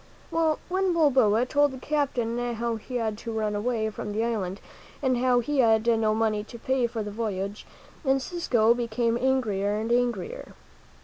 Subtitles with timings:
[0.31, 4.59] Well, when Balboa told the captain how he had to run away from the island,
[4.99, 7.67] and how he had no money to pay for the voyage,
[8.03, 10.55] Encisco became angrier and angrier.